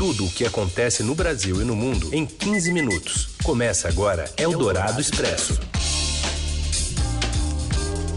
Tudo 0.00 0.24
o 0.24 0.30
que 0.30 0.46
acontece 0.46 1.02
no 1.02 1.14
Brasil 1.14 1.60
e 1.60 1.64
no 1.66 1.76
mundo 1.76 2.08
em 2.10 2.24
15 2.24 2.72
minutos. 2.72 3.36
Começa 3.44 3.86
agora 3.86 4.24
Eldorado 4.38 4.98
Expresso. 4.98 5.60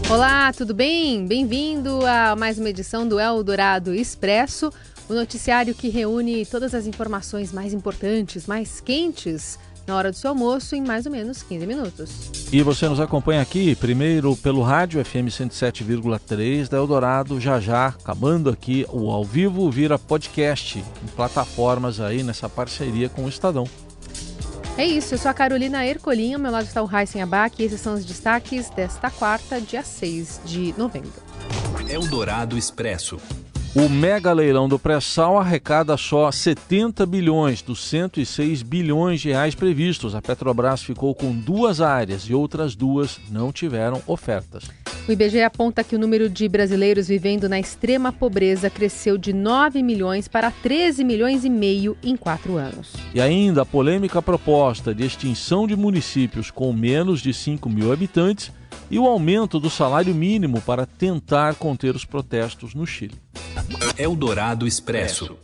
Olá, 0.08 0.50
tudo 0.54 0.72
bem? 0.72 1.26
Bem-vindo 1.26 2.00
a 2.06 2.34
mais 2.36 2.58
uma 2.58 2.70
edição 2.70 3.06
do 3.06 3.20
Eldorado 3.20 3.94
Expresso, 3.94 4.72
o 5.10 5.12
noticiário 5.12 5.74
que 5.74 5.90
reúne 5.90 6.46
todas 6.46 6.74
as 6.74 6.86
informações 6.86 7.52
mais 7.52 7.74
importantes, 7.74 8.46
mais 8.46 8.80
quentes 8.80 9.58
na 9.86 9.96
hora 9.96 10.10
do 10.10 10.16
seu 10.16 10.30
almoço 10.30 10.74
em 10.74 10.82
mais 10.82 11.06
ou 11.06 11.12
menos 11.12 11.42
15 11.42 11.66
minutos. 11.66 12.10
E 12.52 12.62
você 12.62 12.88
nos 12.88 13.00
acompanha 13.00 13.42
aqui, 13.42 13.74
primeiro 13.74 14.36
pelo 14.36 14.62
rádio 14.62 15.04
FM 15.04 15.28
107,3 15.28 16.68
da 16.68 16.76
Eldorado, 16.76 17.40
já 17.40 17.60
já, 17.60 17.88
acabando 17.88 18.50
aqui 18.50 18.86
o 18.90 19.10
ao 19.10 19.24
vivo, 19.24 19.70
vira 19.70 19.98
podcast 19.98 20.78
em 20.78 21.06
plataformas 21.16 22.00
aí 22.00 22.22
nessa 22.22 22.48
parceria 22.48 23.08
com 23.08 23.24
o 23.24 23.28
Estadão. 23.28 23.68
É 24.76 24.84
isso, 24.84 25.14
eu 25.14 25.18
sou 25.18 25.30
a 25.30 25.34
Carolina 25.34 25.86
Ercolim, 25.86 26.34
ao 26.34 26.40
meu 26.40 26.50
lado 26.50 26.64
está 26.64 26.82
o 26.82 26.90
Heisen 26.90 27.22
Abac 27.22 27.62
e 27.62 27.66
esses 27.66 27.80
são 27.80 27.94
os 27.94 28.04
destaques 28.04 28.70
desta 28.70 29.08
quarta, 29.08 29.60
dia 29.60 29.84
6 29.84 30.40
de 30.44 30.74
novembro. 30.76 31.12
Eldorado 31.88 32.58
Expresso. 32.58 33.18
O 33.76 33.88
mega 33.88 34.32
leilão 34.32 34.68
do 34.68 34.78
pré-sal 34.78 35.36
arrecada 35.36 35.96
só 35.96 36.30
70 36.30 37.04
bilhões 37.06 37.60
dos 37.60 37.82
106 37.88 38.62
bilhões 38.62 39.20
de 39.20 39.30
reais 39.30 39.56
previstos. 39.56 40.14
A 40.14 40.22
Petrobras 40.22 40.80
ficou 40.80 41.12
com 41.12 41.32
duas 41.32 41.80
áreas 41.80 42.22
e 42.22 42.32
outras 42.32 42.76
duas 42.76 43.18
não 43.32 43.50
tiveram 43.50 44.00
ofertas. 44.06 44.70
O 45.08 45.10
IBGE 45.10 45.42
aponta 45.42 45.82
que 45.82 45.96
o 45.96 45.98
número 45.98 46.30
de 46.30 46.48
brasileiros 46.48 47.08
vivendo 47.08 47.48
na 47.48 47.58
extrema 47.58 48.12
pobreza 48.12 48.70
cresceu 48.70 49.18
de 49.18 49.32
9 49.32 49.82
milhões 49.82 50.28
para 50.28 50.52
13 50.52 51.02
milhões 51.02 51.44
e 51.44 51.50
meio 51.50 51.96
em 52.00 52.16
quatro 52.16 52.56
anos. 52.56 52.92
E 53.12 53.20
ainda 53.20 53.62
a 53.62 53.66
polêmica 53.66 54.22
proposta 54.22 54.94
de 54.94 55.04
extinção 55.04 55.66
de 55.66 55.74
municípios 55.74 56.48
com 56.48 56.72
menos 56.72 57.20
de 57.20 57.34
5 57.34 57.68
mil 57.68 57.92
habitantes 57.92 58.52
e 58.90 58.98
o 58.98 59.06
aumento 59.06 59.58
do 59.58 59.70
salário 59.70 60.14
mínimo 60.14 60.60
para 60.60 60.86
tentar 60.86 61.54
conter 61.54 61.94
os 61.94 62.04
protestos 62.04 62.74
no 62.74 62.86
Chile. 62.86 63.14
Eldorado 63.96 64.66
Expresso. 64.66 65.36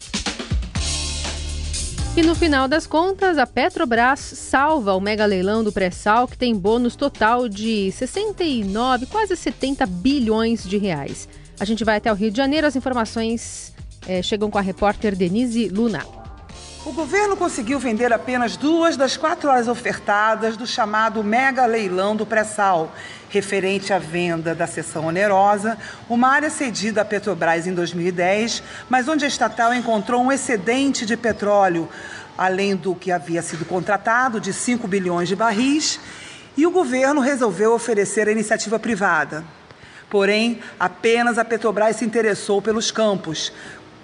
E 2.16 2.22
no 2.22 2.34
final 2.34 2.66
das 2.66 2.86
contas, 2.86 3.38
a 3.38 3.46
Petrobras 3.46 4.18
salva 4.18 4.94
o 4.94 5.00
mega 5.00 5.24
leilão 5.24 5.62
do 5.62 5.72
pré-sal, 5.72 6.26
que 6.26 6.36
tem 6.36 6.54
bônus 6.54 6.96
total 6.96 7.48
de 7.48 7.92
69, 7.92 9.06
quase 9.06 9.36
70 9.36 9.86
bilhões 9.86 10.64
de 10.64 10.76
reais. 10.76 11.28
A 11.58 11.64
gente 11.64 11.84
vai 11.84 11.96
até 11.98 12.10
o 12.10 12.14
Rio 12.16 12.30
de 12.30 12.36
Janeiro, 12.36 12.66
as 12.66 12.74
informações 12.74 13.72
é, 14.08 14.22
chegam 14.22 14.50
com 14.50 14.58
a 14.58 14.60
repórter 14.60 15.14
Denise 15.14 15.68
Luna. 15.68 16.19
O 16.82 16.92
governo 16.92 17.36
conseguiu 17.36 17.78
vender 17.78 18.10
apenas 18.10 18.56
duas 18.56 18.96
das 18.96 19.14
quatro 19.14 19.50
horas 19.50 19.68
ofertadas 19.68 20.56
do 20.56 20.66
chamado 20.66 21.22
mega 21.22 21.66
leilão 21.66 22.16
do 22.16 22.24
pré-sal, 22.24 22.90
referente 23.28 23.92
à 23.92 23.98
venda 23.98 24.54
da 24.54 24.66
seção 24.66 25.04
onerosa, 25.04 25.76
uma 26.08 26.28
área 26.28 26.48
cedida 26.48 27.02
à 27.02 27.04
Petrobras 27.04 27.66
em 27.66 27.74
2010, 27.74 28.62
mas 28.88 29.08
onde 29.08 29.26
a 29.26 29.28
estatal 29.28 29.74
encontrou 29.74 30.22
um 30.22 30.32
excedente 30.32 31.04
de 31.04 31.18
petróleo, 31.18 31.86
além 32.36 32.74
do 32.74 32.94
que 32.94 33.12
havia 33.12 33.42
sido 33.42 33.66
contratado, 33.66 34.40
de 34.40 34.50
5 34.50 34.88
bilhões 34.88 35.28
de 35.28 35.36
barris, 35.36 36.00
e 36.56 36.66
o 36.66 36.70
governo 36.70 37.20
resolveu 37.20 37.74
oferecer 37.74 38.26
a 38.26 38.32
iniciativa 38.32 38.78
privada. 38.78 39.44
Porém, 40.08 40.60
apenas 40.78 41.38
a 41.38 41.44
Petrobras 41.44 41.96
se 41.96 42.04
interessou 42.04 42.60
pelos 42.60 42.90
campos, 42.90 43.52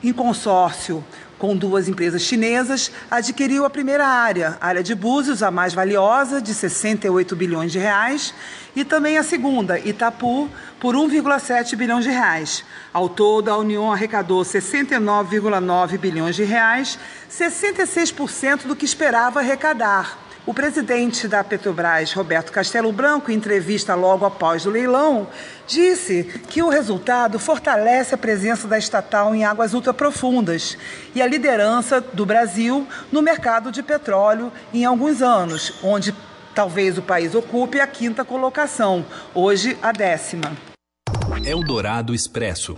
em 0.03 0.13
consórcio 0.13 1.05
com 1.39 1.57
duas 1.57 1.89
empresas 1.89 2.23
chinesas, 2.23 2.91
adquiriu 3.11 3.65
a 3.65 3.71
primeira 3.71 4.07
área, 4.07 4.57
a 4.61 4.69
área 4.69 4.83
de 4.83 4.95
Búzios, 4.95 5.43
a 5.43 5.51
mais 5.51 5.75
valiosa, 5.75 6.41
de 6.41 6.55
68 6.55 7.37
bilhões 7.37 7.73
de 7.73 7.79
reais, 7.79 8.33
e 8.75 8.85
também 8.85 9.19
a 9.19 9.23
segunda, 9.23 9.79
Itapu, 9.79 10.49
por 10.81 10.95
1,7 10.95 11.77
bilhão 11.77 12.01
de 12.01 12.09
reais. 12.09 12.65
Ao 12.93 13.09
todo, 13.09 13.51
a 13.51 13.57
União 13.59 13.93
arrecadou 13.93 14.43
69,9 14.43 15.99
bilhões 15.99 16.37
de 16.37 16.45
reais, 16.45 16.99
66% 17.31 18.67
do 18.67 18.77
que 18.77 18.85
esperava 18.85 19.41
arrecadar. 19.41 20.26
O 20.47 20.55
presidente 20.55 21.27
da 21.27 21.43
Petrobras, 21.43 22.13
Roberto 22.13 22.53
Castelo 22.53 22.93
Branco, 22.93 23.33
em 23.33 23.35
entrevista 23.35 23.97
logo 23.97 24.25
após 24.25 24.65
o 24.65 24.71
leilão, 24.71 25.27
disse 25.67 26.23
que 26.49 26.63
o 26.63 26.69
resultado 26.69 27.37
fortalece 27.37 28.15
a 28.15 28.19
presença 28.19 28.69
da 28.69 28.79
estatal 28.79 29.35
em 29.35 29.45
águas 29.45 29.75
ultraprofundas 29.75 30.79
e 31.17 31.21
a 31.21 31.27
liderança 31.27 32.01
do 32.01 32.25
Brasil 32.25 32.87
no 33.11 33.21
mercado 33.21 33.73
de 33.73 33.83
petróleo 33.83 34.53
em 34.73 34.85
alguns 34.85 35.21
anos, 35.21 35.75
onde 35.83 36.15
talvez 36.55 36.97
o 36.97 37.03
país 37.03 37.35
ocupe 37.35 37.81
a 37.81 37.87
quinta 37.89 38.25
colocação, 38.25 39.05
hoje 39.35 39.77
a 39.83 39.91
décima. 39.91 40.53
Eldorado 41.45 42.15
Expresso. 42.15 42.77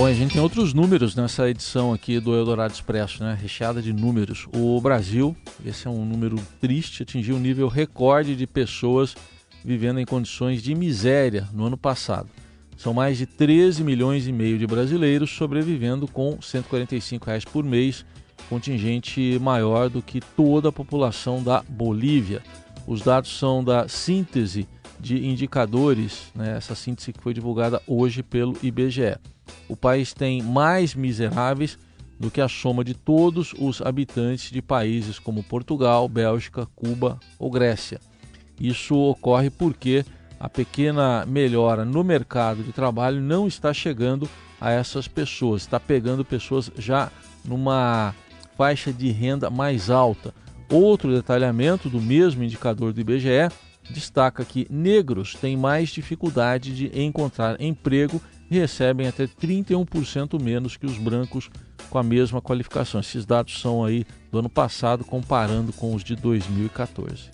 Bom, 0.00 0.06
a 0.06 0.14
gente 0.14 0.32
tem 0.32 0.40
outros 0.40 0.72
números 0.72 1.14
nessa 1.14 1.46
edição 1.50 1.92
aqui 1.92 2.18
do 2.18 2.34
Eldorado 2.34 2.72
Expresso, 2.72 3.22
né? 3.22 3.38
Recheada 3.38 3.82
de 3.82 3.92
números. 3.92 4.48
O 4.50 4.80
Brasil, 4.80 5.36
esse 5.62 5.86
é 5.86 5.90
um 5.90 6.06
número 6.06 6.36
triste, 6.58 7.02
atingiu 7.02 7.36
um 7.36 7.38
nível 7.38 7.68
recorde 7.68 8.34
de 8.34 8.46
pessoas 8.46 9.14
vivendo 9.62 10.00
em 10.00 10.06
condições 10.06 10.62
de 10.62 10.74
miséria 10.74 11.46
no 11.52 11.66
ano 11.66 11.76
passado. 11.76 12.30
São 12.78 12.94
mais 12.94 13.18
de 13.18 13.26
13 13.26 13.84
milhões 13.84 14.26
e 14.26 14.32
meio 14.32 14.58
de 14.58 14.66
brasileiros 14.66 15.30
sobrevivendo 15.36 16.08
com 16.08 16.40
145 16.40 17.26
reais 17.26 17.44
por 17.44 17.62
mês, 17.62 18.02
contingente 18.48 19.38
maior 19.38 19.90
do 19.90 20.00
que 20.00 20.22
toda 20.34 20.70
a 20.70 20.72
população 20.72 21.42
da 21.42 21.62
Bolívia. 21.68 22.42
Os 22.86 23.02
dados 23.02 23.38
são 23.38 23.62
da 23.62 23.86
síntese 23.86 24.66
de 24.98 25.26
indicadores, 25.26 26.32
né? 26.34 26.56
essa 26.56 26.74
síntese 26.74 27.12
que 27.12 27.20
foi 27.20 27.34
divulgada 27.34 27.82
hoje 27.86 28.22
pelo 28.22 28.56
IBGE 28.62 29.18
o 29.68 29.76
país 29.76 30.12
tem 30.12 30.42
mais 30.42 30.94
miseráveis 30.94 31.78
do 32.18 32.30
que 32.30 32.40
a 32.40 32.48
soma 32.48 32.84
de 32.84 32.92
todos 32.92 33.54
os 33.58 33.80
habitantes 33.80 34.50
de 34.50 34.60
países 34.60 35.18
como 35.18 35.42
Portugal, 35.42 36.06
Bélgica, 36.08 36.66
Cuba 36.76 37.18
ou 37.38 37.50
Grécia. 37.50 37.98
Isso 38.60 38.94
ocorre 38.94 39.48
porque 39.48 40.04
a 40.38 40.48
pequena 40.48 41.24
melhora 41.26 41.84
no 41.84 42.04
mercado 42.04 42.62
de 42.62 42.72
trabalho 42.72 43.20
não 43.20 43.46
está 43.46 43.72
chegando 43.72 44.28
a 44.60 44.70
essas 44.70 45.08
pessoas, 45.08 45.62
está 45.62 45.80
pegando 45.80 46.24
pessoas 46.24 46.70
já 46.76 47.10
numa 47.42 48.14
faixa 48.56 48.92
de 48.92 49.10
renda 49.10 49.48
mais 49.48 49.88
alta. 49.88 50.34
Outro 50.70 51.14
detalhamento 51.14 51.88
do 51.88 52.00
mesmo 52.00 52.44
indicador 52.44 52.92
do 52.92 53.00
IBGE 53.00 53.50
destaca 53.90 54.44
que 54.44 54.66
negros 54.70 55.34
têm 55.34 55.56
mais 55.56 55.88
dificuldade 55.88 56.74
de 56.74 57.02
encontrar 57.02 57.60
emprego 57.60 58.20
recebem 58.58 59.06
até 59.06 59.26
31% 59.26 60.40
menos 60.42 60.76
que 60.76 60.86
os 60.86 60.98
brancos 60.98 61.50
com 61.88 61.98
a 61.98 62.02
mesma 62.02 62.40
qualificação. 62.40 63.00
Esses 63.00 63.24
dados 63.24 63.60
são 63.60 63.84
aí 63.84 64.04
do 64.30 64.38
ano 64.38 64.48
passado 64.48 65.04
comparando 65.04 65.72
com 65.72 65.94
os 65.94 66.02
de 66.02 66.16
2014. 66.16 67.30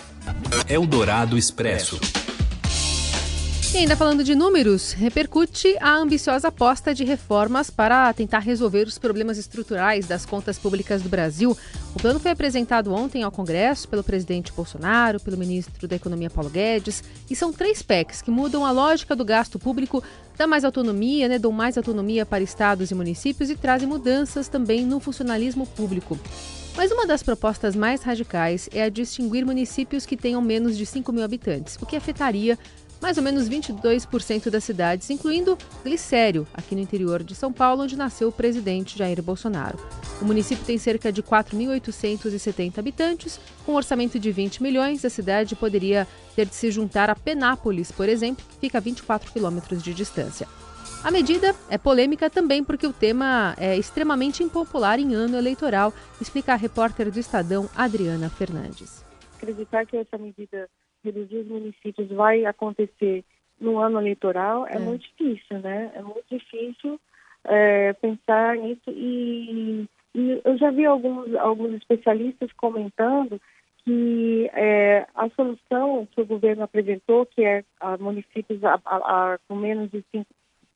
Eldorado 0.68 1.38
Expresso. 1.38 1.98
E 3.76 3.80
ainda 3.80 3.94
falando 3.94 4.24
de 4.24 4.34
números, 4.34 4.92
repercute 4.92 5.76
a 5.82 5.98
ambiciosa 5.98 6.48
aposta 6.48 6.94
de 6.94 7.04
reformas 7.04 7.68
para 7.68 8.10
tentar 8.14 8.38
resolver 8.38 8.86
os 8.86 8.96
problemas 8.96 9.36
estruturais 9.36 10.06
das 10.06 10.24
contas 10.24 10.58
públicas 10.58 11.02
do 11.02 11.10
Brasil. 11.10 11.54
O 11.94 11.98
plano 11.98 12.18
foi 12.18 12.30
apresentado 12.30 12.90
ontem 12.94 13.22
ao 13.22 13.30
Congresso 13.30 13.86
pelo 13.86 14.02
presidente 14.02 14.50
Bolsonaro, 14.50 15.20
pelo 15.20 15.36
ministro 15.36 15.86
da 15.86 15.94
Economia 15.94 16.30
Paulo 16.30 16.48
Guedes, 16.48 17.04
e 17.28 17.36
são 17.36 17.52
três 17.52 17.82
PECs 17.82 18.22
que 18.22 18.30
mudam 18.30 18.64
a 18.64 18.70
lógica 18.70 19.14
do 19.14 19.26
gasto 19.26 19.58
público, 19.58 20.02
dão 20.38 20.48
mais 20.48 20.64
autonomia, 20.64 21.28
né, 21.28 21.38
dão 21.38 21.52
mais 21.52 21.76
autonomia 21.76 22.24
para 22.24 22.42
estados 22.42 22.90
e 22.90 22.94
municípios 22.94 23.50
e 23.50 23.56
trazem 23.56 23.86
mudanças 23.86 24.48
também 24.48 24.86
no 24.86 25.00
funcionalismo 25.00 25.66
público. 25.66 26.18
Mas 26.74 26.90
uma 26.90 27.06
das 27.06 27.22
propostas 27.22 27.76
mais 27.76 28.02
radicais 28.02 28.70
é 28.72 28.82
a 28.82 28.88
distinguir 28.88 29.44
municípios 29.44 30.06
que 30.06 30.16
tenham 30.16 30.40
menos 30.40 30.78
de 30.78 30.86
5 30.86 31.12
mil 31.12 31.24
habitantes, 31.24 31.76
o 31.80 31.84
que 31.84 31.96
afetaria 31.96 32.58
mais 33.00 33.16
ou 33.16 33.22
menos 33.22 33.48
22% 33.48 34.50
das 34.50 34.64
cidades, 34.64 35.10
incluindo 35.10 35.56
Glicério, 35.84 36.46
aqui 36.52 36.74
no 36.74 36.80
interior 36.80 37.22
de 37.22 37.34
São 37.34 37.52
Paulo, 37.52 37.82
onde 37.82 37.96
nasceu 37.96 38.28
o 38.28 38.32
presidente 38.32 38.98
Jair 38.98 39.22
Bolsonaro. 39.22 39.78
O 40.20 40.24
município 40.24 40.64
tem 40.64 40.78
cerca 40.78 41.12
de 41.12 41.22
4.870 41.22 42.78
habitantes, 42.78 43.38
com 43.64 43.72
um 43.72 43.76
orçamento 43.76 44.18
de 44.18 44.32
20 44.32 44.62
milhões. 44.62 45.04
A 45.04 45.10
cidade 45.10 45.54
poderia 45.54 46.06
ter 46.34 46.46
de 46.46 46.54
se 46.54 46.70
juntar 46.70 47.10
a 47.10 47.14
Penápolis, 47.14 47.92
por 47.92 48.08
exemplo, 48.08 48.44
que 48.48 48.58
fica 48.60 48.78
a 48.78 48.80
24 48.80 49.30
quilômetros 49.32 49.82
de 49.82 49.92
distância. 49.92 50.48
A 51.04 51.10
medida 51.10 51.54
é 51.68 51.78
polêmica 51.78 52.28
também 52.28 52.64
porque 52.64 52.86
o 52.86 52.92
tema 52.92 53.54
é 53.58 53.76
extremamente 53.76 54.42
impopular 54.42 54.98
em 54.98 55.14
ano 55.14 55.36
eleitoral, 55.36 55.92
explica 56.20 56.54
a 56.54 56.56
repórter 56.56 57.12
do 57.12 57.20
Estadão, 57.20 57.68
Adriana 57.76 58.28
Fernandes. 58.28 59.04
Acreditar 59.36 59.86
que 59.86 59.96
essa 59.96 60.18
medida 60.18 60.68
reduzir 61.06 61.38
os 61.38 61.48
municípios 61.48 62.08
vai 62.08 62.44
acontecer 62.44 63.24
no 63.60 63.78
ano 63.78 64.00
eleitoral 64.00 64.66
é, 64.66 64.76
é 64.76 64.78
muito 64.78 65.02
difícil, 65.02 65.60
né? 65.60 65.90
É 65.94 66.02
muito 66.02 66.26
difícil 66.30 67.00
é, 67.44 67.92
pensar 67.94 68.56
nisso 68.56 68.90
e, 68.90 69.88
E 70.14 70.40
eu 70.44 70.58
já 70.58 70.70
vi 70.70 70.84
alguns, 70.84 71.34
alguns 71.36 71.74
especialistas 71.74 72.52
comentando 72.52 73.40
que 73.84 74.50
é, 74.52 75.06
a 75.14 75.28
solução 75.30 76.08
que 76.10 76.20
o 76.20 76.26
governo 76.26 76.64
apresentou, 76.64 77.24
que 77.24 77.44
é 77.44 77.64
a 77.78 77.96
municípios 77.96 78.62
a, 78.64 78.80
a, 78.84 78.96
a, 78.96 79.38
com 79.46 79.54
menos 79.54 79.90
de 79.90 80.04
5, 80.10 80.26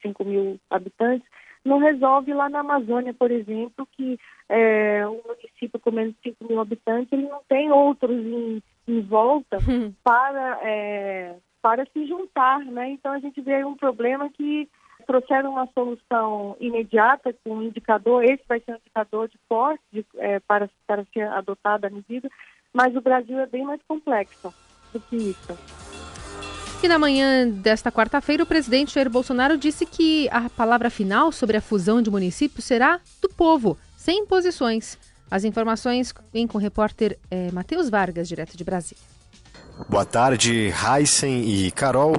5 0.00 0.24
mil 0.24 0.60
habitantes, 0.70 1.26
não 1.64 1.78
resolve 1.78 2.32
lá 2.32 2.48
na 2.48 2.60
Amazônia, 2.60 3.12
por 3.12 3.30
exemplo, 3.30 3.86
que 3.96 4.18
é, 4.48 5.06
um 5.08 5.20
município 5.26 5.80
com 5.80 5.90
menos 5.90 6.14
de 6.22 6.30
5 6.30 6.44
mil 6.48 6.60
habitantes, 6.60 7.12
ele 7.12 7.28
não 7.28 7.42
tem 7.48 7.70
outros 7.72 8.16
em, 8.16 8.62
em 8.86 9.00
volta 9.00 9.58
hum. 9.58 9.92
para, 10.02 10.58
é, 10.62 11.36
para 11.62 11.86
se 11.92 12.06
juntar, 12.06 12.60
né? 12.64 12.90
Então 12.90 13.12
a 13.12 13.18
gente 13.18 13.40
vê 13.40 13.64
um 13.64 13.76
problema 13.76 14.28
que 14.30 14.68
trouxeram 15.06 15.52
uma 15.52 15.68
solução 15.74 16.56
imediata 16.60 17.34
com 17.42 17.56
um 17.56 17.62
indicador, 17.62 18.22
esse 18.24 18.42
vai 18.48 18.60
ser 18.60 18.72
um 18.72 18.76
indicador 18.76 19.28
de 19.28 19.38
forte 19.48 19.82
de, 19.92 20.06
é, 20.18 20.38
para, 20.40 20.70
para 20.86 21.04
ser 21.12 21.26
adotada 21.28 21.88
a 21.88 21.90
medida, 21.90 22.28
mas 22.72 22.94
o 22.94 23.00
Brasil 23.00 23.38
é 23.38 23.46
bem 23.46 23.64
mais 23.64 23.80
complexo 23.88 24.54
do 24.92 25.00
que 25.00 25.16
isso. 25.16 25.58
E 26.82 26.88
na 26.88 26.98
manhã 26.98 27.46
desta 27.46 27.92
quarta-feira, 27.92 28.42
o 28.42 28.46
presidente 28.46 28.94
Jair 28.94 29.10
Bolsonaro 29.10 29.58
disse 29.58 29.84
que 29.84 30.28
a 30.30 30.48
palavra 30.48 30.88
final 30.88 31.30
sobre 31.30 31.56
a 31.56 31.60
fusão 31.60 32.00
de 32.00 32.10
municípios 32.10 32.64
será 32.64 33.00
do 33.20 33.28
povo, 33.28 33.76
sem 33.96 34.20
imposições. 34.20 34.96
As 35.30 35.44
informações 35.44 36.12
vêm 36.32 36.46
com 36.46 36.58
o 36.58 36.60
repórter 36.60 37.18
é, 37.30 37.52
Matheus 37.52 37.88
Vargas, 37.88 38.28
direto 38.28 38.56
de 38.56 38.64
Brasília. 38.64 39.02
Boa 39.88 40.04
tarde, 40.04 40.70
Heisen 40.70 41.48
e 41.48 41.70
Carol. 41.70 42.12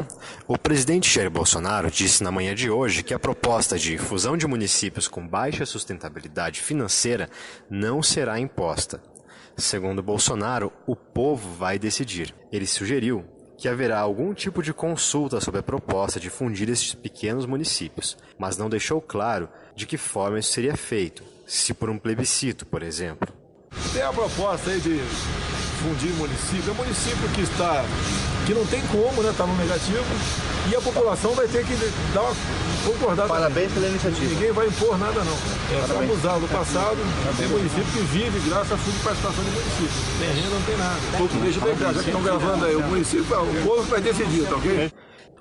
O 0.48 0.58
presidente 0.58 1.14
Jair 1.14 1.30
Bolsonaro 1.30 1.92
disse 1.92 2.24
na 2.24 2.32
manhã 2.32 2.56
de 2.56 2.70
hoje 2.70 3.04
que 3.04 3.14
a 3.14 3.20
proposta 3.20 3.78
de 3.78 3.98
fusão 3.98 4.36
de 4.36 4.48
municípios 4.48 5.08
com 5.08 5.28
baixa 5.28 5.66
sustentabilidade 5.66 6.62
financeira 6.62 7.30
não 7.70 8.02
será 8.02 8.40
imposta. 8.40 9.02
Segundo 9.58 10.02
Bolsonaro, 10.02 10.72
o 10.88 10.96
povo 10.96 11.54
vai 11.56 11.78
decidir. 11.78 12.34
Ele 12.52 12.66
sugeriu 12.66 13.26
que 13.62 13.70
haverá 13.70 14.00
algum 14.00 14.34
tipo 14.34 14.64
de 14.64 14.74
consulta 14.74 15.40
sobre 15.40 15.60
a 15.60 15.64
proposta 15.64 16.20
de 16.20 16.32
fundir 16.32 16.68
esses 16.68 16.96
pequenos 16.96 17.46
municípios, 17.46 18.18
mas 18.36 18.58
não 18.58 18.68
deixou 18.68 19.00
claro 19.00 19.48
de 19.76 19.86
que 19.86 19.98
forma 19.98 20.40
isso 20.40 20.52
seria 20.52 20.76
feito, 20.76 21.24
se 21.46 21.72
por 21.72 21.88
um 21.88 22.00
plebiscito, 22.00 22.66
por 22.66 22.82
exemplo. 22.82 23.32
Tem 23.94 24.02
a 24.02 24.12
proposta 24.12 24.72
aí 24.72 24.80
de 24.80 24.98
fundir 25.80 26.12
município, 26.14 26.70
é 26.70 26.72
um 26.72 26.76
município 26.76 27.30
que 27.36 27.42
está 27.42 27.86
que 28.48 28.54
não 28.56 28.66
tem 28.66 28.82
como, 28.88 29.22
né? 29.22 29.30
Está 29.30 29.46
no 29.46 29.56
negativo 29.56 30.51
e 30.70 30.76
a 30.76 30.82
população 30.82 31.34
vai 31.34 31.48
ter 31.48 31.66
que 31.66 31.76
dar 32.14 32.22
uma 32.22 32.36
concordada. 32.86 33.28
Parabéns 33.28 33.72
pela 33.74 33.88
iniciativa. 33.88 34.34
Ninguém 34.34 34.52
vai 34.52 34.68
impor 34.68 34.98
nada 34.98 35.24
não. 35.24 35.34
É 35.34 35.88
só 35.88 36.00
abusar 36.00 36.40
do 36.40 36.48
passado. 36.48 36.98
Tem 37.38 37.48
município 37.48 37.86
que 37.86 38.00
vive 38.00 38.50
graças 38.50 38.72
à 38.72 38.78
fundo 38.78 38.98
de 38.98 39.04
participação 39.04 39.44
de 39.44 39.50
município. 39.52 40.02
Tem 40.20 40.30
renda, 40.30 40.56
não 40.56 40.62
tem 40.62 40.78
nada. 40.78 41.00
Deixa 41.42 41.60
eu 41.60 41.64
bem 41.64 41.78
já 41.78 41.94
que 41.94 42.00
estão 42.00 42.24
gravando 42.24 42.66
aí, 42.66 42.76
o 42.76 42.84
município, 42.84 43.24
o 43.24 43.68
povo 43.68 43.84
vai 43.84 44.02
decidir, 44.02 44.48
tá 44.48 44.56
ok? 44.56 44.92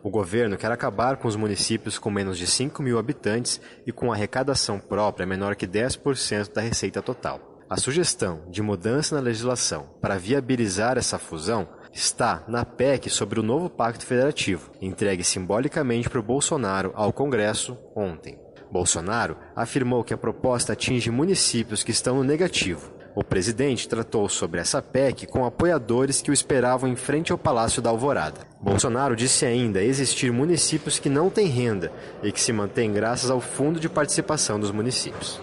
O 0.03 0.09
governo 0.09 0.57
quer 0.57 0.73
acabar 0.73 1.19
com 1.19 1.29
os 1.29 1.37
municípios 1.37 1.99
com 1.99 2.11
menos 2.11 2.39
de 2.39 2.47
5 2.47 2.83
mil 2.83 2.99
habitantes 2.99 3.61
e 3.87 3.93
com 3.93 4.11
arrecadação 4.11 4.79
própria 4.79 5.27
menor 5.27 5.55
que 5.55 5.67
10% 5.67 6.55
da 6.55 6.63
receita 6.63 7.03
total. 7.03 7.39
A 7.69 7.77
sugestão 7.77 8.41
de 8.49 8.63
mudança 8.63 9.15
na 9.15 9.21
legislação 9.21 9.91
para 10.01 10.17
viabilizar 10.17 10.97
essa 10.97 11.19
fusão 11.19 11.69
está 11.93 12.43
na 12.47 12.65
PEC 12.65 13.11
sobre 13.11 13.41
o 13.41 13.43
novo 13.43 13.69
Pacto 13.69 14.07
Federativo, 14.07 14.71
entregue 14.81 15.25
simbolicamente 15.25 16.09
por 16.09 16.23
Bolsonaro 16.23 16.93
ao 16.95 17.13
Congresso 17.13 17.77
ontem. 17.95 18.39
Bolsonaro 18.71 19.37
afirmou 19.55 20.05
que 20.05 20.15
a 20.15 20.19
proposta 20.19 20.73
atinge 20.73 21.11
municípios 21.11 21.83
que 21.83 21.91
estão 21.91 22.17
no 22.17 22.25
negativo. 22.25 22.93
O 23.15 23.25
presidente 23.25 23.89
tratou 23.89 24.29
sobre 24.29 24.61
essa 24.61 24.81
PEC 24.81 25.27
com 25.27 25.45
apoiadores 25.45 26.23
que 26.23 26.31
o 26.31 26.33
esperavam 26.33 26.89
em 26.89 26.95
frente 26.95 27.33
ao 27.33 27.39
Palácio 27.39 27.83
da 27.83 27.91
Alvorada. 27.91 28.43
Bolsonaro 28.61 29.17
disse 29.17 29.45
ainda 29.45 29.83
existir 29.83 30.33
municípios 30.33 30.99
que 30.99 31.09
não 31.09 31.29
têm 31.29 31.49
renda 31.49 31.93
e 32.23 32.31
que 32.31 32.41
se 32.41 32.53
mantêm 32.53 32.93
graças 32.93 33.29
ao 33.29 33.41
Fundo 33.41 33.81
de 33.81 33.89
Participação 33.89 34.61
dos 34.61 34.71
Municípios. 34.71 35.41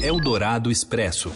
Eldorado 0.00 0.70
Expresso. 0.70 1.30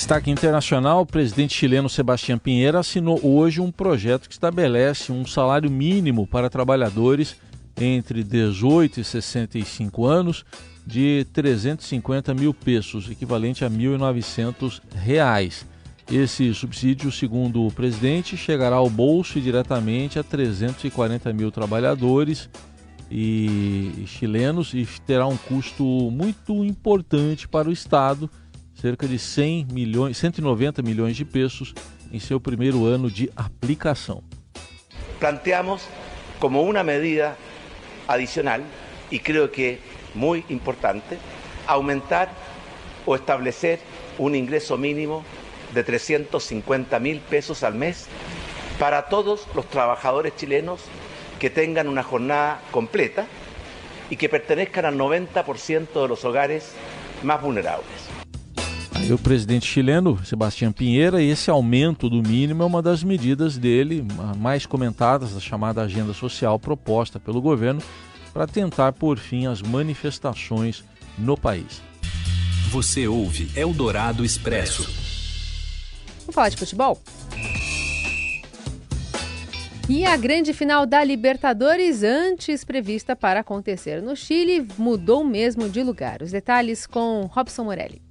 Destaque 0.00 0.30
internacional: 0.30 1.02
o 1.02 1.06
presidente 1.06 1.52
chileno 1.52 1.86
Sebastião 1.86 2.38
Pinheira 2.38 2.78
assinou 2.78 3.20
hoje 3.22 3.60
um 3.60 3.70
projeto 3.70 4.28
que 4.28 4.32
estabelece 4.32 5.12
um 5.12 5.26
salário 5.26 5.70
mínimo 5.70 6.26
para 6.26 6.48
trabalhadores 6.48 7.36
entre 7.78 8.24
18 8.24 8.98
e 8.98 9.04
65 9.04 10.06
anos 10.06 10.42
de 10.86 11.26
350 11.34 12.32
mil 12.32 12.54
pesos, 12.54 13.10
equivalente 13.10 13.62
a 13.62 13.68
1.900 13.68 14.80
reais. 14.94 15.66
Esse 16.10 16.54
subsídio, 16.54 17.12
segundo 17.12 17.66
o 17.66 17.70
presidente, 17.70 18.38
chegará 18.38 18.76
ao 18.76 18.88
bolso 18.88 19.38
diretamente 19.38 20.18
a 20.18 20.22
340 20.22 21.30
mil 21.34 21.50
trabalhadores 21.50 22.48
e 23.10 24.04
chilenos 24.06 24.72
e 24.72 24.88
terá 25.06 25.26
um 25.26 25.36
custo 25.36 25.84
muito 25.84 26.64
importante 26.64 27.46
para 27.46 27.68
o 27.68 27.72
Estado 27.72 28.30
cerca 28.80 29.06
de 29.06 29.18
100 29.18 29.66
milhões, 29.70 30.16
190 30.16 30.80
milhões 30.80 31.14
de 31.14 31.24
pesos 31.24 31.74
em 32.10 32.18
seu 32.18 32.40
primeiro 32.40 32.86
ano 32.86 33.10
de 33.10 33.30
aplicação. 33.36 34.22
Planteamos 35.18 35.86
como 36.38 36.62
uma 36.62 36.82
medida 36.82 37.36
adicional 38.08 38.60
e 39.10 39.18
creio 39.18 39.48
que 39.48 39.78
muito 40.14 40.50
importante 40.50 41.18
aumentar 41.66 42.32
ou 43.04 43.14
estabelecer 43.14 43.80
um 44.18 44.34
ingresso 44.34 44.76
mínimo 44.78 45.24
de 45.74 45.82
350 45.82 46.98
mil 46.98 47.20
pesos 47.28 47.62
al 47.62 47.74
mes 47.74 48.08
para 48.78 49.02
todos 49.02 49.46
los 49.54 49.66
trabajadores 49.66 50.32
chilenos 50.36 50.80
que 51.38 51.50
tengan 51.50 51.86
una 51.86 52.02
jornada 52.02 52.62
completa 52.70 53.26
y 54.08 54.16
que 54.16 54.28
pertenezcan 54.28 54.86
al 54.86 54.96
90% 54.96 56.02
de 56.02 56.08
los 56.08 56.24
hogares 56.24 56.72
más 57.22 57.40
vulnerables. 57.40 58.19
O 59.12 59.18
presidente 59.18 59.66
chileno, 59.66 60.24
Sebastião 60.24 60.70
Pinheira, 60.70 61.20
e 61.20 61.30
esse 61.30 61.50
aumento 61.50 62.08
do 62.08 62.22
mínimo 62.22 62.62
é 62.62 62.66
uma 62.66 62.80
das 62.80 63.02
medidas 63.02 63.58
dele 63.58 64.06
mais 64.38 64.66
comentadas 64.66 65.34
da 65.34 65.40
chamada 65.40 65.82
agenda 65.82 66.12
social 66.12 66.60
proposta 66.60 67.18
pelo 67.18 67.42
governo 67.42 67.82
para 68.32 68.46
tentar 68.46 68.92
por 68.92 69.18
fim 69.18 69.46
as 69.46 69.60
manifestações 69.62 70.84
no 71.18 71.36
país. 71.36 71.82
Você 72.70 73.08
ouve 73.08 73.50
Eldorado 73.56 74.24
Expresso. 74.24 74.84
Vamos 76.20 76.34
falar 76.34 76.50
de 76.50 76.56
futebol? 76.56 77.00
E 79.88 80.04
a 80.04 80.16
grande 80.16 80.52
final 80.52 80.86
da 80.86 81.02
Libertadores, 81.02 82.04
antes 82.04 82.62
prevista 82.62 83.16
para 83.16 83.40
acontecer 83.40 84.00
no 84.00 84.14
Chile, 84.14 84.68
mudou 84.78 85.24
mesmo 85.24 85.68
de 85.68 85.82
lugar. 85.82 86.22
Os 86.22 86.30
detalhes 86.30 86.86
com 86.86 87.22
Robson 87.22 87.64
Morelli. 87.64 88.09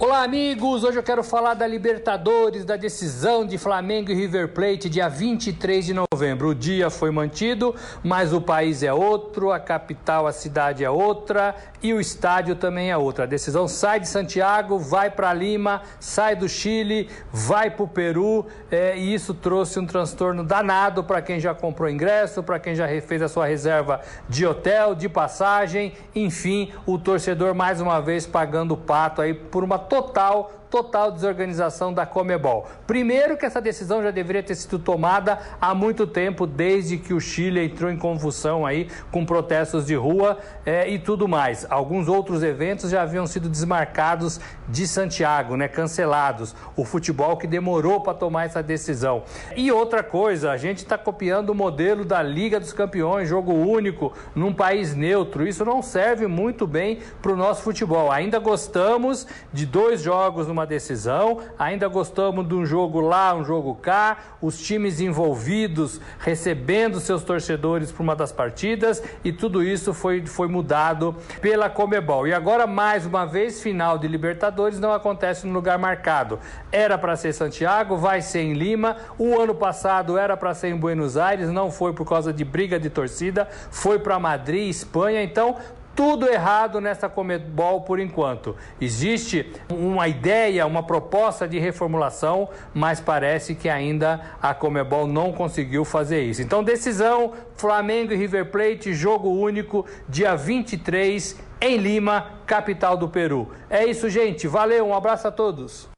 Olá, 0.00 0.22
amigos! 0.22 0.84
Hoje 0.84 0.96
eu 0.96 1.02
quero 1.02 1.24
falar 1.24 1.54
da 1.54 1.66
Libertadores, 1.66 2.64
da 2.64 2.76
decisão 2.76 3.44
de 3.44 3.58
Flamengo 3.58 4.12
e 4.12 4.14
River 4.14 4.46
Plate, 4.54 4.88
dia 4.88 5.08
23 5.08 5.86
de 5.86 5.92
novembro. 5.92 6.50
O 6.50 6.54
dia 6.54 6.88
foi 6.88 7.10
mantido, 7.10 7.74
mas 8.00 8.32
o 8.32 8.40
país 8.40 8.84
é 8.84 8.92
outro, 8.92 9.50
a 9.50 9.58
capital, 9.58 10.28
a 10.28 10.32
cidade 10.32 10.84
é 10.84 10.90
outra 10.90 11.52
e 11.82 11.92
o 11.92 12.00
estádio 12.00 12.54
também 12.54 12.92
é 12.92 12.96
outra. 12.96 13.24
A 13.24 13.26
decisão 13.26 13.66
sai 13.66 13.98
de 13.98 14.06
Santiago, 14.06 14.78
vai 14.78 15.10
para 15.10 15.34
Lima, 15.34 15.82
sai 15.98 16.36
do 16.36 16.48
Chile, 16.48 17.10
vai 17.32 17.68
para 17.68 17.82
o 17.82 17.88
Peru 17.88 18.46
é, 18.70 18.96
e 18.96 19.12
isso 19.12 19.34
trouxe 19.34 19.80
um 19.80 19.86
transtorno 19.86 20.44
danado 20.44 21.02
para 21.02 21.20
quem 21.20 21.40
já 21.40 21.52
comprou 21.52 21.90
ingresso, 21.90 22.40
para 22.40 22.60
quem 22.60 22.72
já 22.72 22.86
fez 23.00 23.20
a 23.20 23.28
sua 23.28 23.46
reserva 23.46 24.00
de 24.28 24.46
hotel, 24.46 24.94
de 24.94 25.08
passagem, 25.08 25.92
enfim, 26.14 26.70
o 26.86 27.00
torcedor 27.00 27.52
mais 27.52 27.80
uma 27.80 28.00
vez 28.00 28.28
pagando 28.28 28.74
o 28.74 28.76
pato 28.76 29.20
aí 29.20 29.34
por 29.34 29.64
uma 29.64 29.87
total 29.88 30.50
total 30.70 31.10
desorganização 31.10 31.92
da 31.92 32.06
Comebol. 32.06 32.66
Primeiro 32.86 33.36
que 33.36 33.46
essa 33.46 33.60
decisão 33.60 34.02
já 34.02 34.10
deveria 34.10 34.42
ter 34.42 34.54
sido 34.54 34.78
tomada 34.78 35.38
há 35.60 35.74
muito 35.74 36.06
tempo, 36.06 36.46
desde 36.46 36.98
que 36.98 37.14
o 37.14 37.20
Chile 37.20 37.64
entrou 37.64 37.90
em 37.90 37.96
convulsão 37.96 38.66
aí 38.66 38.88
com 39.10 39.24
protestos 39.24 39.86
de 39.86 39.94
rua 39.94 40.38
é, 40.64 40.88
e 40.88 40.98
tudo 40.98 41.26
mais. 41.26 41.66
Alguns 41.68 42.08
outros 42.08 42.42
eventos 42.42 42.90
já 42.90 43.02
haviam 43.02 43.26
sido 43.26 43.48
desmarcados 43.48 44.40
de 44.68 44.86
Santiago, 44.86 45.56
né, 45.56 45.68
cancelados. 45.68 46.54
O 46.76 46.84
futebol 46.84 47.36
que 47.36 47.46
demorou 47.46 48.00
para 48.00 48.14
tomar 48.14 48.44
essa 48.44 48.62
decisão. 48.62 49.22
E 49.56 49.72
outra 49.72 50.02
coisa, 50.02 50.50
a 50.50 50.56
gente 50.56 50.78
está 50.78 50.98
copiando 50.98 51.50
o 51.50 51.54
modelo 51.54 52.04
da 52.04 52.22
Liga 52.22 52.60
dos 52.60 52.72
Campeões, 52.72 53.28
jogo 53.28 53.52
único 53.52 54.12
num 54.34 54.52
país 54.52 54.94
neutro. 54.94 55.46
Isso 55.46 55.64
não 55.64 55.82
serve 55.82 56.26
muito 56.26 56.66
bem 56.66 56.98
para 57.22 57.32
o 57.32 57.36
nosso 57.36 57.62
futebol. 57.62 58.10
Ainda 58.10 58.38
gostamos 58.38 59.26
de 59.52 59.66
dois 59.66 60.02
jogos 60.02 60.46
numa 60.46 60.57
decisão, 60.66 61.40
ainda 61.58 61.88
gostamos 61.88 62.46
de 62.46 62.54
um 62.54 62.64
jogo 62.64 63.00
lá, 63.00 63.34
um 63.34 63.44
jogo 63.44 63.74
cá, 63.74 64.18
os 64.40 64.58
times 64.58 65.00
envolvidos 65.00 66.00
recebendo 66.18 67.00
seus 67.00 67.22
torcedores 67.22 67.92
para 67.92 68.02
uma 68.02 68.16
das 68.16 68.32
partidas 68.32 69.02
e 69.24 69.32
tudo 69.32 69.62
isso 69.62 69.92
foi, 69.92 70.24
foi 70.26 70.48
mudado 70.48 71.14
pela 71.40 71.68
Comebol. 71.68 72.26
E 72.26 72.32
agora, 72.32 72.66
mais 72.66 73.06
uma 73.06 73.24
vez, 73.24 73.62
final 73.62 73.98
de 73.98 74.08
Libertadores 74.08 74.78
não 74.78 74.92
acontece 74.92 75.46
no 75.46 75.52
lugar 75.52 75.78
marcado. 75.78 76.38
Era 76.70 76.96
para 76.98 77.16
ser 77.16 77.32
Santiago, 77.32 77.96
vai 77.96 78.20
ser 78.22 78.40
em 78.40 78.52
Lima. 78.52 78.96
O 79.18 79.38
ano 79.38 79.54
passado 79.54 80.18
era 80.18 80.36
para 80.36 80.54
ser 80.54 80.68
em 80.68 80.76
Buenos 80.76 81.16
Aires, 81.16 81.50
não 81.50 81.70
foi 81.70 81.92
por 81.92 82.06
causa 82.06 82.32
de 82.32 82.44
briga 82.44 82.78
de 82.78 82.90
torcida, 82.90 83.48
foi 83.70 83.98
para 83.98 84.18
Madrid, 84.18 84.68
Espanha. 84.68 85.22
Então, 85.22 85.56
tudo 85.98 86.28
errado 86.28 86.80
nessa 86.80 87.08
Comebol 87.08 87.80
por 87.80 87.98
enquanto. 87.98 88.54
Existe 88.80 89.50
uma 89.68 90.06
ideia, 90.06 90.64
uma 90.64 90.80
proposta 90.80 91.48
de 91.48 91.58
reformulação, 91.58 92.48
mas 92.72 93.00
parece 93.00 93.56
que 93.56 93.68
ainda 93.68 94.36
a 94.40 94.54
Comebol 94.54 95.08
não 95.08 95.32
conseguiu 95.32 95.84
fazer 95.84 96.22
isso. 96.22 96.40
Então, 96.40 96.62
decisão: 96.62 97.32
Flamengo 97.56 98.12
e 98.12 98.16
River 98.16 98.48
Plate, 98.48 98.94
jogo 98.94 99.28
único, 99.28 99.84
dia 100.08 100.36
23, 100.36 101.36
em 101.60 101.76
Lima, 101.78 102.34
capital 102.46 102.96
do 102.96 103.08
Peru. 103.08 103.50
É 103.68 103.84
isso, 103.84 104.08
gente. 104.08 104.46
Valeu, 104.46 104.86
um 104.86 104.94
abraço 104.94 105.26
a 105.26 105.32
todos. 105.32 105.88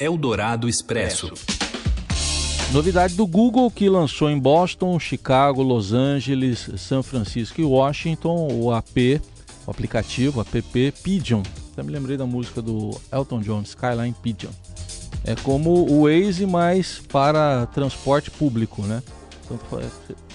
Eldorado 0.00 0.66
Expresso. 0.66 1.65
Novidade 2.72 3.14
do 3.14 3.26
Google 3.26 3.70
que 3.70 3.88
lançou 3.88 4.28
em 4.28 4.38
Boston, 4.38 4.98
Chicago, 4.98 5.62
Los 5.62 5.92
Angeles, 5.92 6.68
São 6.76 7.02
Francisco 7.02 7.60
e 7.60 7.64
Washington 7.64 8.48
o 8.52 8.72
AP, 8.72 9.20
o 9.66 9.70
aplicativo, 9.70 10.40
app 10.40 10.92
Pigeon. 11.02 11.42
Até 11.72 11.82
me 11.82 11.92
lembrei 11.92 12.16
da 12.16 12.26
música 12.26 12.60
do 12.60 13.00
Elton 13.12 13.40
John, 13.40 13.62
Skyline 13.62 14.14
Pigeon. 14.20 14.50
É 15.24 15.34
como 15.36 15.90
o 15.90 16.04
Waze, 16.04 16.44
mas 16.44 17.00
para 17.10 17.66
transporte 17.66 18.30
público, 18.30 18.82
né? 18.82 19.02
Então, 19.44 19.58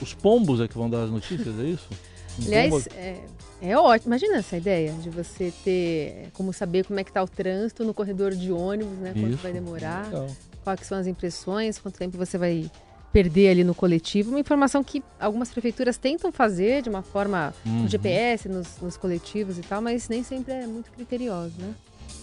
os 0.02 0.14
pombos 0.14 0.62
é 0.62 0.68
que 0.68 0.78
vão 0.78 0.90
dar 0.90 1.04
as 1.04 1.12
notícias, 1.12 1.60
é 1.60 1.64
isso? 1.64 1.88
Aliás, 2.46 2.88
é, 2.96 3.22
é 3.62 3.78
ótimo. 3.78 4.10
Imagina 4.10 4.38
essa 4.38 4.58
ideia 4.58 4.92
de 4.94 5.10
você 5.10 5.54
ter 5.64 6.30
como 6.34 6.52
saber 6.52 6.86
como 6.86 7.00
é 7.00 7.04
que 7.04 7.10
está 7.10 7.24
o 7.24 7.28
trânsito 7.28 7.84
no 7.84 7.94
corredor 7.94 8.34
de 8.34 8.52
ônibus, 8.52 8.98
né? 8.98 9.14
Quanto 9.14 9.34
isso, 9.34 9.44
vai 9.44 9.54
demorar. 9.54 10.06
Legal 10.06 10.28
quais 10.64 10.82
são 10.82 10.98
as 10.98 11.08
impressões, 11.08 11.80
quanto 11.80 11.98
tempo 11.98 12.18
você 12.18 12.38
vai 12.38 12.70
perder 13.12 13.50
ali 13.50 13.64
no 13.64 13.76
coletivo. 13.76 14.30
Uma 14.30 14.40
informação 14.40 14.84
que 14.84 15.04
algumas 15.20 15.50
prefeituras 15.50 15.98
tentam 15.98 16.32
fazer 16.32 16.82
de 16.82 16.90
uma 16.90 17.02
forma 17.02 17.54
uhum. 17.66 17.88
GPS 17.88 18.48
nos, 18.48 18.80
nos, 18.82 18.96
coletivos 18.96 19.58
e 19.58 19.62
tal, 19.62 19.82
mas 19.82 20.08
nem 20.08 20.24
sempre 20.24 20.54
é 20.54 20.66
muito 20.66 20.90
criterioso, 20.92 21.54
né? 21.60 21.74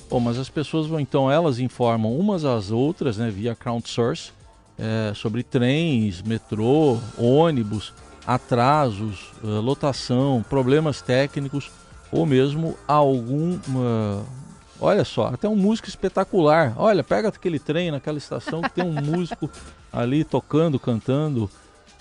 Bom, 0.08 0.20
mas 0.20 0.38
as 0.38 0.48
pessoas 0.48 0.86
vão, 0.86 0.98
então, 0.98 1.30
elas 1.30 1.58
informam 1.58 2.16
umas 2.16 2.42
às 2.42 2.70
outras, 2.70 3.18
né, 3.18 3.30
via 3.30 3.54
crowdsource, 3.54 4.32
é, 4.78 5.12
sobre 5.14 5.42
trens, 5.42 6.22
metrô, 6.22 6.98
ônibus, 7.18 7.92
atrasos, 8.28 9.32
uh, 9.42 9.60
lotação, 9.60 10.44
problemas 10.46 11.00
técnicos 11.00 11.70
ou 12.12 12.26
mesmo 12.26 12.76
algum 12.86 13.54
uh, 13.54 14.26
Olha 14.80 15.04
só, 15.04 15.26
até 15.26 15.48
um 15.48 15.56
músico 15.56 15.88
espetacular. 15.88 16.72
Olha, 16.76 17.02
pega 17.02 17.28
aquele 17.28 17.58
trem 17.58 17.90
naquela 17.90 18.16
estação 18.16 18.62
que 18.62 18.70
tem 18.70 18.84
um 18.84 18.92
músico 18.92 19.50
ali 19.92 20.22
tocando, 20.22 20.78
cantando. 20.78 21.50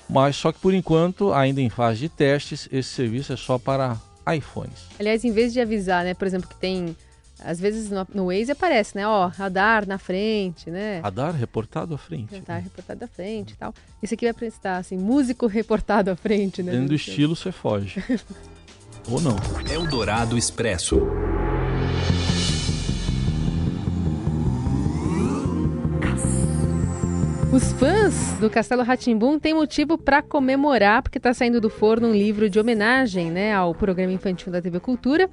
Mas 0.08 0.36
só 0.36 0.52
que 0.52 0.60
por 0.60 0.74
enquanto, 0.74 1.34
ainda 1.34 1.60
em 1.60 1.70
fase 1.70 2.02
de 2.02 2.10
testes, 2.10 2.70
esse 2.72 2.90
serviço 2.90 3.34
é 3.34 3.36
só 3.36 3.58
para 3.58 3.98
iPhones. 4.32 4.86
Aliás, 5.00 5.26
em 5.26 5.32
vez 5.32 5.54
de 5.54 5.60
avisar, 5.60 6.04
né, 6.04 6.14
por 6.14 6.28
exemplo, 6.28 6.48
que 6.48 6.56
tem 6.56 6.96
às 7.44 7.60
vezes 7.60 7.90
no, 7.90 8.08
no 8.14 8.26
Waze 8.28 8.52
aparece, 8.52 8.96
né? 8.96 9.08
Ó, 9.08 9.28
radar 9.28 9.88
na 9.88 9.98
frente, 9.98 10.70
né? 10.70 11.00
Radar 11.00 11.34
reportado 11.34 11.94
à 11.94 11.98
frente. 11.98 12.36
Radar 12.36 12.62
reportado 12.62 13.06
à 13.06 13.08
frente 13.08 13.54
e 13.54 13.56
tal. 13.56 13.74
Esse 14.02 14.16
aqui 14.16 14.26
vai 14.26 14.34
prestar, 14.34 14.78
assim, 14.78 14.98
músico 14.98 15.46
reportado 15.48 16.10
à 16.10 16.16
frente, 16.16 16.64
né? 16.64 16.72
Dentro 16.72 16.90
do 16.90 16.96
estilo, 16.96 17.36
você 17.36 17.52
foge. 17.52 18.04
Ou 19.10 19.22
não. 19.22 19.38
É 19.72 19.78
o 19.78 19.88
Dourado 19.88 20.38
Expresso. 20.38 21.02
Os 27.54 27.72
fãs 27.72 28.38
do 28.40 28.50
Castelo 28.50 28.84
Ratimbum 28.84 29.40
têm 29.40 29.54
motivo 29.54 29.98
para 29.98 30.22
comemorar, 30.22 31.02
porque 31.02 31.18
está 31.18 31.34
saindo 31.34 31.62
do 31.62 31.70
forno 31.70 32.10
um 32.10 32.12
livro 32.12 32.50
de 32.50 32.60
homenagem 32.60 33.32
né, 33.32 33.54
ao 33.54 33.74
programa 33.74 34.12
infantil 34.12 34.52
da 34.52 34.62
TV 34.62 34.80
Cultura. 34.82 35.30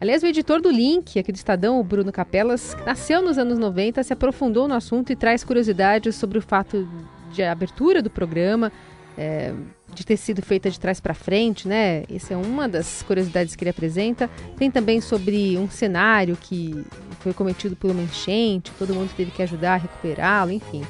Aliás, 0.00 0.22
o 0.22 0.26
editor 0.26 0.60
do 0.60 0.70
Link, 0.70 1.18
aqui 1.18 1.32
do 1.32 1.36
Estadão, 1.36 1.80
o 1.80 1.82
Bruno 1.82 2.12
Capelas, 2.12 2.76
nasceu 2.86 3.20
nos 3.20 3.36
anos 3.36 3.58
90, 3.58 4.00
se 4.04 4.12
aprofundou 4.12 4.68
no 4.68 4.74
assunto 4.74 5.10
e 5.10 5.16
traz 5.16 5.42
curiosidades 5.42 6.14
sobre 6.14 6.38
o 6.38 6.42
fato 6.42 6.88
de 7.32 7.42
abertura 7.42 8.00
do 8.00 8.08
programa, 8.08 8.70
é, 9.16 9.52
de 9.92 10.06
ter 10.06 10.16
sido 10.16 10.40
feita 10.40 10.70
de 10.70 10.78
trás 10.78 11.00
para 11.00 11.14
frente, 11.14 11.66
né? 11.66 12.04
Essa 12.08 12.34
é 12.34 12.36
uma 12.36 12.68
das 12.68 13.02
curiosidades 13.02 13.56
que 13.56 13.64
ele 13.64 13.70
apresenta. 13.70 14.30
Tem 14.56 14.70
também 14.70 15.00
sobre 15.00 15.58
um 15.58 15.68
cenário 15.68 16.36
que 16.40 16.84
foi 17.18 17.32
cometido 17.32 17.74
por 17.74 17.90
uma 17.90 18.02
enchente, 18.02 18.70
todo 18.78 18.94
mundo 18.94 19.10
teve 19.16 19.32
que 19.32 19.42
ajudar 19.42 19.74
a 19.74 19.78
recuperá-lo, 19.78 20.52
enfim. 20.52 20.84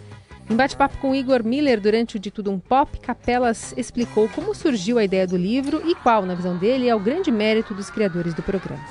Em 0.50 0.56
bate-papo 0.56 0.96
com 0.96 1.14
Igor 1.14 1.44
Miller 1.44 1.78
durante 1.78 2.16
o 2.16 2.18
De 2.18 2.30
Tudo 2.30 2.50
Um 2.50 2.58
Pop, 2.58 2.98
Capelas 3.00 3.74
explicou 3.76 4.30
como 4.30 4.54
surgiu 4.54 4.96
a 4.96 5.04
ideia 5.04 5.26
do 5.26 5.36
livro 5.36 5.82
e 5.86 5.94
qual, 5.94 6.24
na 6.24 6.34
visão 6.34 6.56
dele, 6.56 6.88
é 6.88 6.94
o 6.94 6.98
grande 6.98 7.30
mérito 7.30 7.74
dos 7.74 7.90
criadores 7.90 8.32
do 8.32 8.42
programa. 8.42 8.82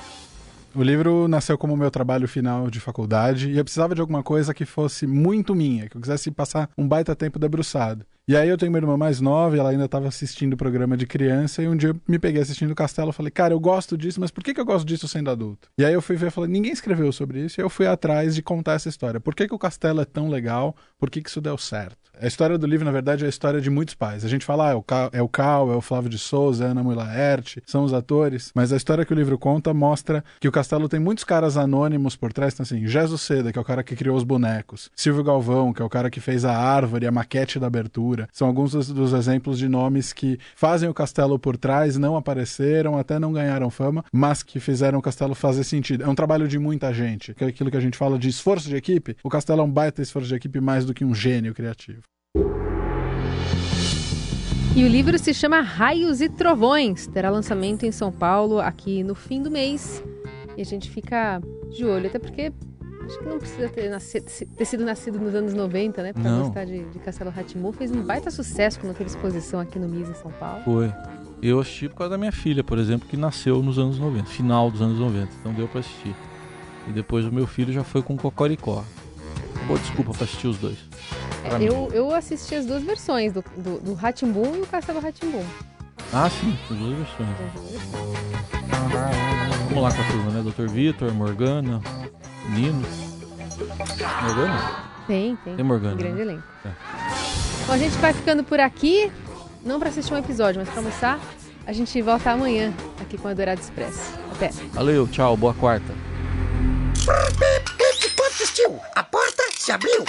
O 0.75 0.83
livro 0.83 1.27
nasceu 1.27 1.57
como 1.57 1.75
meu 1.75 1.89
trabalho 1.89 2.27
final 2.27 2.69
de 2.69 2.79
faculdade 2.79 3.49
e 3.49 3.57
eu 3.57 3.63
precisava 3.63 3.95
de 3.95 4.01
alguma 4.01 4.21
coisa 4.21 4.53
que 4.53 4.65
fosse 4.65 5.07
muito 5.07 5.55
minha, 5.55 5.89
que 5.89 5.97
eu 5.97 6.01
quisesse 6.01 6.29
passar 6.29 6.69
um 6.77 6.87
baita 6.87 7.15
tempo 7.15 7.39
debruçado. 7.39 8.05
E 8.29 8.35
aí 8.35 8.49
eu 8.49 8.57
tenho 8.57 8.69
uma 8.69 8.77
irmã 8.77 8.97
mais 8.97 9.21
nova 9.21 9.55
ela 9.55 9.69
ainda 9.69 9.85
estava 9.85 10.05
assistindo 10.05 10.51
o 10.51 10.57
programa 10.57 10.97
de 10.97 11.07
criança 11.07 11.63
e 11.63 11.67
um 11.69 11.77
dia 11.77 11.91
eu 11.91 12.01
me 12.05 12.19
peguei 12.19 12.41
assistindo 12.41 12.71
o 12.71 12.75
Castelo 12.75 13.11
e 13.11 13.13
falei, 13.13 13.31
cara, 13.31 13.53
eu 13.53 13.59
gosto 13.59 13.97
disso, 13.97 14.19
mas 14.19 14.31
por 14.31 14.43
que, 14.43 14.53
que 14.53 14.59
eu 14.59 14.65
gosto 14.65 14.85
disso 14.85 15.07
sendo 15.07 15.29
adulto? 15.29 15.69
E 15.77 15.85
aí 15.85 15.93
eu 15.93 16.01
fui 16.01 16.17
ver 16.17 16.27
e 16.27 16.31
falei, 16.31 16.49
ninguém 16.49 16.73
escreveu 16.73 17.09
sobre 17.13 17.45
isso 17.45 17.61
e 17.61 17.63
eu 17.63 17.69
fui 17.69 17.87
atrás 17.87 18.35
de 18.35 18.41
contar 18.41 18.73
essa 18.73 18.89
história. 18.89 19.21
Por 19.21 19.33
que, 19.33 19.47
que 19.47 19.55
o 19.55 19.57
Castelo 19.57 20.01
é 20.01 20.05
tão 20.05 20.27
legal? 20.27 20.75
Por 20.99 21.09
que, 21.09 21.21
que 21.21 21.29
isso 21.29 21.39
deu 21.39 21.57
certo? 21.57 22.07
A 22.19 22.25
história 22.25 22.57
do 22.57 22.65
livro, 22.65 22.83
na 22.83 22.91
verdade, 22.91 23.23
é 23.23 23.27
a 23.27 23.29
história 23.29 23.61
de 23.61 23.69
muitos 23.69 23.93
pais. 23.93 24.25
A 24.25 24.27
gente 24.27 24.43
fala, 24.43 24.69
ah, 24.69 24.71
é 24.71 24.75
o 24.75 24.81
Cal, 24.81 25.09
é 25.13 25.21
o, 25.21 25.29
Cal, 25.29 25.71
é 25.71 25.75
o 25.75 25.81
Flávio 25.81 26.09
de 26.09 26.17
Souza, 26.17 26.65
é 26.65 26.67
Ana 26.69 26.81
Mui 26.81 26.95
Laerte, 26.95 27.61
são 27.65 27.83
os 27.83 27.93
atores, 27.93 28.51
mas 28.55 28.73
a 28.73 28.75
história 28.75 29.05
que 29.05 29.13
o 29.13 29.15
livro 29.15 29.37
conta 29.37 29.71
mostra 29.71 30.23
que 30.39 30.47
o 30.47 30.51
Castelo 30.51 30.89
tem 30.89 30.99
muitos 30.99 31.23
caras 31.23 31.57
anônimos 31.57 32.15
por 32.15 32.33
trás. 32.33 32.53
Então, 32.53 32.63
assim, 32.63 32.87
Jesus 32.87 33.21
Seda, 33.21 33.51
que 33.51 33.59
é 33.59 33.61
o 33.61 33.65
cara 33.65 33.83
que 33.83 33.95
criou 33.95 34.17
os 34.17 34.23
bonecos, 34.23 34.89
Silvio 34.95 35.23
Galvão, 35.23 35.71
que 35.71 35.81
é 35.81 35.85
o 35.85 35.89
cara 35.89 36.09
que 36.09 36.19
fez 36.19 36.43
a 36.43 36.57
árvore, 36.57 37.05
a 37.05 37.11
maquete 37.11 37.59
da 37.59 37.67
abertura. 37.67 38.16
São 38.31 38.47
alguns 38.47 38.71
dos, 38.71 38.87
dos 38.89 39.13
exemplos 39.13 39.59
de 39.59 39.67
nomes 39.67 40.13
que 40.13 40.39
fazem 40.55 40.89
o 40.89 40.93
Castelo 40.93 41.37
por 41.37 41.57
trás, 41.57 41.97
não 41.97 42.15
apareceram, 42.15 42.97
até 42.97 43.19
não 43.19 43.33
ganharam 43.33 43.69
fama, 43.69 44.03
mas 44.11 44.41
que 44.43 44.59
fizeram 44.59 44.99
o 44.99 45.01
Castelo 45.01 45.35
fazer 45.35 45.63
sentido. 45.63 46.03
É 46.03 46.07
um 46.07 46.15
trabalho 46.15 46.47
de 46.47 46.57
muita 46.57 46.93
gente, 46.93 47.35
é 47.39 47.45
aquilo 47.45 47.69
que 47.69 47.77
a 47.77 47.81
gente 47.81 47.97
fala 47.97 48.17
de 48.17 48.29
esforço 48.29 48.69
de 48.69 48.75
equipe. 48.75 49.15
O 49.23 49.29
Castelo 49.29 49.61
é 49.61 49.63
um 49.63 49.71
baita 49.71 50.01
esforço 50.01 50.29
de 50.29 50.35
equipe 50.35 50.59
mais 50.59 50.85
do 50.85 50.93
que 50.93 51.05
um 51.05 51.13
gênio 51.13 51.53
criativo. 51.53 52.01
E 54.75 54.83
o 54.83 54.87
livro 54.87 55.17
se 55.17 55.33
chama 55.33 55.59
Raios 55.59 56.21
e 56.21 56.29
Trovões. 56.29 57.07
Terá 57.07 57.31
lançamento 57.31 57.83
em 57.83 57.91
São 57.91 58.11
Paulo 58.11 58.59
aqui 58.59 59.03
no 59.03 59.15
fim 59.15 59.41
do 59.41 59.49
mês. 59.49 60.03
E 60.55 60.61
a 60.61 60.63
gente 60.63 60.89
fica 60.91 61.41
de 61.71 61.83
olho, 61.83 62.05
até 62.05 62.19
porque 62.19 62.51
acho 63.07 63.19
que 63.19 63.25
não 63.25 63.39
precisa 63.39 63.69
ter, 63.69 63.89
nascido, 63.89 64.25
ter 64.25 64.65
sido 64.65 64.85
nascido 64.85 65.19
nos 65.19 65.33
anos 65.33 65.53
90, 65.53 66.03
né? 66.03 66.13
Pra 66.13 66.23
não. 66.23 66.43
gostar 66.43 66.65
de, 66.65 66.83
de 66.83 66.99
Castelo 66.99 67.31
Ratimbu. 67.31 67.71
Fez 67.71 67.91
um 67.91 68.01
baita 68.01 68.29
sucesso 68.29 68.79
quando 68.79 68.95
teve 68.95 69.09
exposição 69.09 69.59
aqui 69.59 69.79
no 69.79 69.87
MIS 69.87 70.09
em 70.09 70.13
São 70.13 70.31
Paulo. 70.31 70.63
Foi. 70.63 70.93
Eu 71.41 71.59
assisti 71.59 71.87
por 71.87 71.95
causa 71.95 72.11
da 72.11 72.17
minha 72.17 72.31
filha, 72.31 72.63
por 72.63 72.77
exemplo, 72.77 73.07
que 73.07 73.15
nasceu 73.15 73.61
nos 73.61 73.77
anos 73.77 73.99
90, 73.99 74.25
final 74.25 74.69
dos 74.69 74.81
anos 74.81 74.99
90. 74.99 75.29
Então 75.39 75.53
deu 75.53 75.67
pra 75.67 75.79
assistir. 75.79 76.15
E 76.87 76.91
depois 76.91 77.25
o 77.25 77.31
meu 77.31 77.47
filho 77.47 77.71
já 77.71 77.83
foi 77.83 78.01
com 78.01 78.17
Cocoricó. 78.17 78.83
Boa 79.67 79.79
desculpa 79.79 80.13
pra 80.13 80.23
assistir 80.23 80.47
os 80.47 80.57
dois. 80.57 80.77
É, 81.43 81.63
eu, 81.63 81.89
eu 81.93 82.13
assisti 82.13 82.55
as 82.55 82.65
duas 82.65 82.83
versões, 82.83 83.33
do, 83.33 83.43
do, 83.57 83.79
do 83.79 83.91
e 83.91 84.61
o 84.61 84.67
Castelo 84.67 84.99
Ratimbum. 84.99 85.43
Ah, 86.13 86.29
sim, 86.29 86.57
as 86.71 86.77
duas 86.77 86.97
versões. 86.97 87.29
Vamos 89.69 89.83
lá 89.83 89.93
com 89.93 90.01
a 90.01 90.07
turma, 90.11 90.31
né? 90.31 90.51
Dr. 90.51 90.69
Vitor, 90.69 91.13
Morgana, 91.13 91.81
Nino. 92.49 92.85
Morgana? 94.23 94.83
Tem, 95.07 95.35
tem. 95.37 95.55
Tem 95.55 95.65
Morgana. 95.65 95.93
Um 95.93 95.97
grande 95.97 96.15
né? 96.15 96.21
elenco. 96.21 96.43
É. 96.65 96.69
Bom, 97.65 97.73
a 97.73 97.77
gente 97.77 97.97
vai 97.97 98.13
ficando 98.13 98.43
por 98.43 98.59
aqui. 98.59 99.11
Não 99.63 99.79
para 99.79 99.89
assistir 99.89 100.13
um 100.13 100.17
episódio, 100.17 100.59
mas 100.59 100.69
para 100.69 100.79
almoçar. 100.79 101.19
A 101.65 101.73
gente 101.73 102.01
volta 102.01 102.31
amanhã 102.31 102.73
aqui 103.01 103.17
com 103.17 103.27
a 103.27 103.33
Dourado 103.33 103.59
Express. 103.59 104.13
Até. 104.31 104.49
Valeu, 104.71 105.07
tchau, 105.07 105.35
boa 105.35 105.53
quarta. 105.53 105.93
A 108.95 109.03
porta 109.03 109.43
se 109.51 109.71
abriu. 109.71 110.05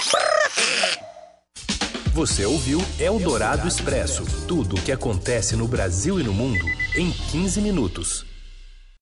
Você 2.13 2.45
ouviu 2.45 2.81
Eldorado 2.99 3.67
Expresso 3.67 4.25
tudo 4.47 4.75
o 4.75 4.81
que 4.81 4.91
acontece 4.91 5.55
no 5.55 5.67
Brasil 5.67 6.19
e 6.19 6.23
no 6.23 6.33
mundo 6.33 6.65
em 6.95 7.11
15 7.11 7.61
minutos. 7.61 8.28